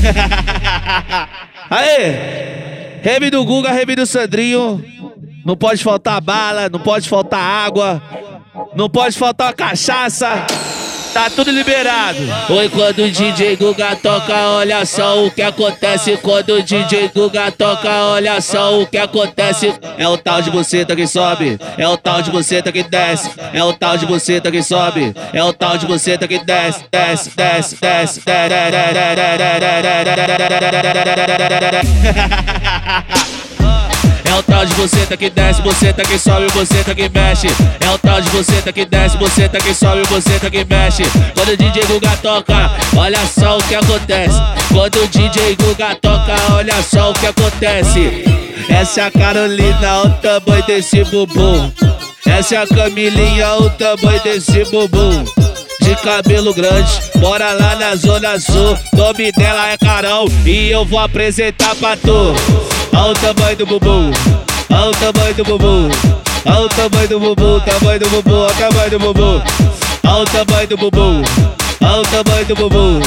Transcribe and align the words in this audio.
Aê! 1.70 3.00
Rebe 3.02 3.30
do 3.30 3.44
Guga, 3.44 3.70
rebe 3.70 3.96
do 3.96 4.06
Sandrinho. 4.06 4.84
Não 5.44 5.56
pode 5.56 5.82
faltar 5.82 6.20
bala, 6.20 6.68
não 6.68 6.80
pode 6.80 7.08
faltar 7.08 7.40
água, 7.40 8.02
não 8.74 8.90
pode 8.90 9.16
faltar 9.16 9.54
cachaça. 9.54 10.46
Tá 11.12 11.28
tudo 11.28 11.50
liberado. 11.50 12.18
Oi, 12.50 12.68
quando 12.68 13.00
o 13.00 13.10
DJ 13.10 13.56
Guga 13.56 13.96
toca, 13.96 14.32
olha 14.50 14.86
só 14.86 15.24
o 15.24 15.30
que 15.30 15.42
acontece. 15.42 16.16
Quando 16.18 16.54
o 16.54 16.62
DJ 16.62 17.10
Guga 17.12 17.50
toca, 17.50 17.88
olha 18.06 18.40
só 18.40 18.80
o 18.80 18.86
que 18.86 18.96
acontece. 18.96 19.74
É 19.98 20.06
o 20.06 20.16
tal 20.16 20.40
de 20.40 20.50
buceta 20.50 20.94
que 20.94 21.06
sobe, 21.08 21.58
é 21.76 21.88
o 21.88 21.96
tal 21.96 22.22
de 22.22 22.30
buceta 22.30 22.70
que 22.70 22.84
desce, 22.84 23.30
é 23.52 23.62
o 23.62 23.72
tal 23.72 23.98
de 23.98 24.06
buceta 24.06 24.52
que 24.52 24.62
sobe, 24.62 25.12
é 25.32 25.42
o 25.42 25.52
tal 25.52 25.76
de 25.76 25.86
buceta 25.86 26.28
que 26.28 26.38
desce, 26.38 26.84
desce, 26.90 27.30
desce, 27.36 27.76
desce. 27.80 28.20
É 34.30 34.34
o 34.38 34.42
tal 34.44 34.64
de 34.64 34.72
você 34.74 35.04
tá 35.06 35.16
que 35.16 35.28
desce, 35.28 35.60
você 35.60 35.92
tá 35.92 36.04
que 36.04 36.16
sobe, 36.16 36.46
você 36.54 36.84
tá 36.84 36.94
que 36.94 37.08
mexe. 37.08 37.48
É 37.80 37.90
o 37.90 37.98
tal 37.98 38.20
de 38.20 38.28
você 38.30 38.62
tá 38.62 38.72
que 38.72 38.84
desce, 38.84 39.16
você 39.16 39.48
tá 39.48 39.58
que 39.58 39.74
sobe, 39.74 40.02
você 40.08 40.38
tá 40.38 40.48
que 40.48 40.64
mexe. 40.64 41.02
Quando 41.34 41.48
o 41.48 41.56
DJ 41.56 41.84
Guga 41.86 42.16
toca, 42.22 42.70
olha 42.96 43.18
só 43.26 43.58
o 43.58 43.62
que 43.64 43.74
acontece. 43.74 44.36
Quando 44.72 45.02
o 45.02 45.08
DJ 45.08 45.56
Guga 45.56 45.96
toca, 45.96 46.36
olha 46.54 46.80
só 46.80 47.10
o 47.10 47.14
que 47.14 47.26
acontece. 47.26 48.22
Essa 48.68 49.00
é 49.00 49.04
a 49.06 49.10
Carolina, 49.10 50.02
o 50.02 50.10
tamanho 50.10 50.64
desse 50.64 51.02
bumbum. 51.02 51.72
Essa 52.24 52.54
é 52.54 52.58
a 52.58 52.66
Camilinha, 52.68 53.56
o 53.56 53.68
tamanho 53.70 54.22
desse 54.22 54.64
bumbum 54.70 55.24
de 55.80 55.96
cabelo 55.96 56.54
grande, 56.54 57.00
bora 57.16 57.52
lá 57.52 57.74
na 57.74 57.96
zona 57.96 58.38
sul. 58.38 58.78
Nome 58.92 59.32
dela 59.32 59.70
é 59.70 59.76
Carol 59.76 60.28
e 60.46 60.70
eu 60.70 60.84
vou 60.84 61.00
apresentar 61.00 61.74
pra 61.74 61.96
tu. 61.96 62.69
O 62.92 63.14
tamanho 63.14 63.56
do 63.56 63.66
bumbum, 63.66 64.10
o 64.70 64.90
tamanho 64.92 65.34
do 65.34 65.44
bumbum, 65.44 65.88
olha 66.46 66.60
o 66.60 66.68
tamanho 66.68 67.08
do 67.08 67.20
bumbum, 67.20 67.60
tamanho 67.60 68.00
do 68.00 68.10
bumbum, 68.10 68.32
olha 68.34 68.86
o 68.86 68.90
do 68.90 68.98
bumbum, 68.98 69.42
o 70.04 70.24
tamanho 70.26 70.68
do 70.68 70.76
bumbum, 70.76 71.22
o 71.80 72.02
tamanho 72.04 72.46
do 72.46 72.56
bumbum. 72.56 73.00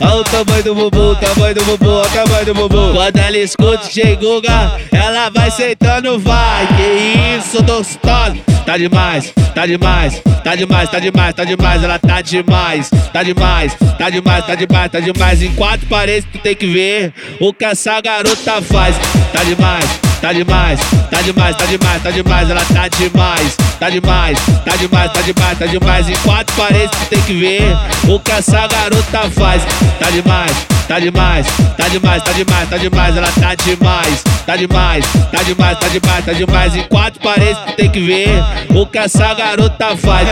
Olha 0.00 0.16
o 0.16 0.24
tamanho 0.24 0.64
do 0.64 0.74
bumbum, 0.74 1.14
tamanho 1.14 1.54
do 1.54 1.64
bumbum, 1.64 2.02
olha 2.02 2.44
do 2.44 2.54
bumbum. 2.54 2.92
Quando 2.94 3.16
ela 3.16 3.38
escuta 3.38 3.88
Guga, 4.20 4.72
ela 4.92 5.30
vai 5.30 5.50
sentando, 5.52 6.18
vai. 6.18 6.66
Que 6.66 7.38
isso, 7.38 7.62
gostosa. 7.62 8.53
Tá 8.64 8.78
demais, 8.78 9.32
tá 9.54 9.66
demais, 9.66 10.22
tá 10.42 10.56
demais, 10.56 10.90
tá 10.90 10.98
demais, 10.98 11.34
tá 11.34 11.44
demais, 11.44 11.82
ela 11.82 11.98
tá 11.98 12.20
demais, 12.22 12.90
tá 13.12 13.22
demais, 13.22 13.74
tá 13.74 14.10
demais, 14.10 14.46
tá 14.46 14.54
demais, 14.54 14.90
tá 14.90 15.00
demais. 15.00 15.42
Em 15.42 15.54
quatro 15.54 15.86
paredes 15.86 16.26
tu 16.32 16.38
tem 16.38 16.54
que 16.54 16.66
ver 16.66 17.12
o 17.38 17.52
que 17.52 17.64
essa 17.64 18.00
garota 18.00 18.62
faz. 18.62 18.96
Tá 19.32 19.44
demais, 19.44 19.84
tá 20.24 20.32
demais, 20.32 20.80
tá 21.10 21.20
demais, 21.20 21.54
tá 21.54 21.66
demais, 21.66 22.02
tá 22.02 22.10
demais, 22.10 22.48
ela 22.48 22.60
tá 22.64 22.88
demais, 22.88 23.56
tá 23.78 23.90
demais, 23.90 24.38
tá 24.64 24.76
demais, 24.78 25.12
tá 25.12 25.20
demais, 25.20 25.58
tá 25.58 25.66
demais. 25.66 26.08
Em 26.08 26.16
quatro 26.16 26.56
paredes 26.56 26.90
tu 26.98 27.06
tem 27.10 27.20
que 27.20 27.34
ver 27.34 27.76
o 28.08 28.18
que 28.18 28.32
essa 28.32 28.66
garota 28.66 29.30
faz. 29.32 29.62
Tá 29.98 30.10
demais, 30.10 30.50
tá 30.88 30.98
demais, 30.98 31.46
tá 31.76 31.88
demais, 31.88 32.22
tá 32.22 32.32
demais, 32.32 32.68
tá 32.70 32.78
demais, 32.78 33.16
ela 33.18 33.32
tá 33.32 33.54
demais, 33.54 34.24
tá 34.46 34.56
demais, 34.56 35.04
tá 35.30 35.42
demais, 35.42 35.78
tá 35.78 35.88
demais, 35.88 36.24
tá 36.24 36.32
demais. 36.32 36.76
Em 36.76 36.82
quatro 36.84 37.20
paredes 37.20 37.58
tu 37.66 37.72
tem 37.74 37.90
que 37.90 38.00
ver 38.00 38.42
o 38.74 38.86
que 38.86 38.96
essa 38.96 39.34
garota 39.34 39.94
faz. 39.94 40.26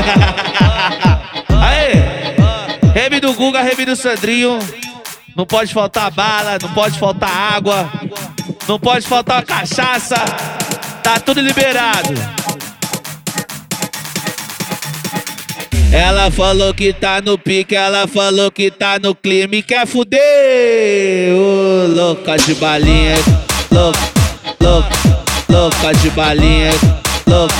Aê! 1.51 2.95
Rebe 2.95 3.21
do 3.21 3.35
Guga, 3.35 3.61
rebe 3.61 3.85
do 3.85 3.95
Sandrinho. 3.95 4.59
Não 5.37 5.45
pode 5.45 5.73
faltar 5.75 6.11
bala, 6.11 6.57
não 6.63 6.71
pode 6.71 6.99
faltar 6.99 7.31
água, 7.31 7.91
não 8.73 8.79
pode 8.79 9.07
faltar 9.07 9.45
cachaça. 9.45 10.15
Tá 11.03 11.21
tudo 11.21 11.43
liberado. 11.43 12.15
Ela 15.93 16.31
falou 16.31 16.73
que 16.73 16.91
tá 16.91 17.21
no 17.21 17.37
pique, 17.37 17.77
ela 17.77 18.09
falou 18.09 18.51
que 18.51 18.71
tá 18.71 18.99
no 18.99 19.15
clima 19.15 19.57
e 19.57 19.63
quer 19.63 19.87
fuder. 19.87 21.35
Ô, 21.35 21.87
louca 21.87 22.39
de 22.39 22.55
balinha, 22.55 23.17
louca, 23.71 24.01
louca, 24.59 24.89
louca 25.51 25.93
de 25.93 26.09
balinha, 26.09 26.71
louca, 27.27 27.55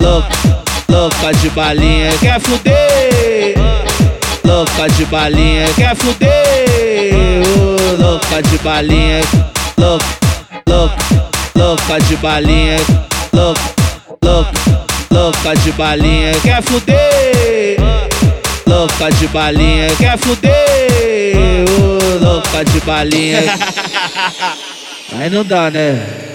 louca, 0.00 0.64
louca 0.88 1.34
de 1.34 1.50
balinha, 1.50 2.16
quer 2.18 2.40
fuder. 2.40 3.56
Louca 4.42 4.88
de 4.88 5.04
balinha, 5.04 5.66
quer 5.74 5.94
fuder. 5.94 7.42
Ô, 7.44 8.02
louca 8.02 8.42
de 8.42 8.56
balinha, 8.58 9.20
louca, 9.76 10.15
louca, 10.68 10.96
louca 11.54 12.00
de 12.00 12.16
balinha, 12.16 12.76
louca, 13.32 13.60
louca 14.22 14.66
louca 15.16 15.54
de 15.56 15.72
balinha, 15.72 16.32
quer 16.42 16.62
fuder? 16.62 17.76
Louca 18.66 19.10
de 19.10 19.26
balinha, 19.28 19.88
quer 19.96 20.18
fuder? 20.18 21.64
Oh, 21.80 22.24
louca 22.24 22.64
de 22.64 22.80
balinha. 22.80 23.40
Aí 25.18 25.30
não 25.30 25.44
dá, 25.44 25.70
né? 25.70 26.25